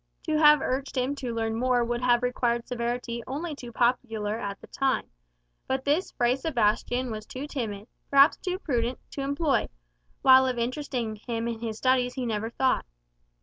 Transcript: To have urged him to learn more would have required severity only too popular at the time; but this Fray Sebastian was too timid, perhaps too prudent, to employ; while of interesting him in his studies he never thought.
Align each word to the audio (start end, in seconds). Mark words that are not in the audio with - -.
To 0.23 0.35
have 0.39 0.61
urged 0.61 0.97
him 0.97 1.13
to 1.17 1.31
learn 1.35 1.53
more 1.55 1.83
would 1.85 2.01
have 2.01 2.23
required 2.23 2.67
severity 2.67 3.21
only 3.27 3.53
too 3.53 3.71
popular 3.71 4.35
at 4.39 4.59
the 4.59 4.65
time; 4.65 5.11
but 5.67 5.85
this 5.85 6.11
Fray 6.13 6.35
Sebastian 6.35 7.11
was 7.11 7.27
too 7.27 7.45
timid, 7.45 7.87
perhaps 8.09 8.37
too 8.37 8.57
prudent, 8.57 8.97
to 9.11 9.21
employ; 9.21 9.69
while 10.23 10.47
of 10.47 10.57
interesting 10.57 11.17
him 11.27 11.47
in 11.47 11.59
his 11.59 11.77
studies 11.77 12.15
he 12.15 12.25
never 12.25 12.49
thought. 12.49 12.87